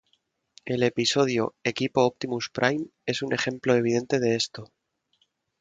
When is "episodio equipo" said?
0.81-2.01